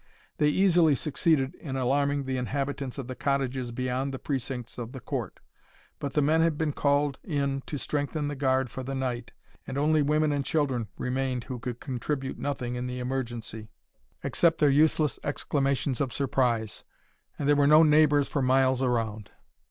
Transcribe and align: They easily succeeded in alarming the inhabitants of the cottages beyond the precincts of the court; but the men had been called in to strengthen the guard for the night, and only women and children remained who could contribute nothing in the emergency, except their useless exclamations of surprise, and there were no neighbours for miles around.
They 0.39 0.47
easily 0.49 0.95
succeeded 0.95 1.53
in 1.53 1.75
alarming 1.77 2.23
the 2.23 2.35
inhabitants 2.37 2.97
of 2.97 3.05
the 3.05 3.13
cottages 3.13 3.71
beyond 3.71 4.11
the 4.11 4.17
precincts 4.17 4.79
of 4.79 4.93
the 4.93 4.99
court; 4.99 5.39
but 5.99 6.13
the 6.13 6.23
men 6.23 6.41
had 6.41 6.57
been 6.57 6.73
called 6.73 7.19
in 7.23 7.61
to 7.67 7.77
strengthen 7.77 8.27
the 8.27 8.35
guard 8.35 8.71
for 8.71 8.81
the 8.81 8.95
night, 8.95 9.31
and 9.67 9.77
only 9.77 10.01
women 10.01 10.31
and 10.31 10.43
children 10.43 10.87
remained 10.97 11.43
who 11.43 11.59
could 11.59 11.79
contribute 11.79 12.39
nothing 12.39 12.73
in 12.73 12.87
the 12.87 12.97
emergency, 12.97 13.69
except 14.23 14.57
their 14.57 14.71
useless 14.71 15.19
exclamations 15.23 16.01
of 16.01 16.11
surprise, 16.11 16.83
and 17.37 17.47
there 17.47 17.55
were 17.55 17.67
no 17.67 17.83
neighbours 17.83 18.27
for 18.27 18.41
miles 18.41 18.81
around. 18.81 19.29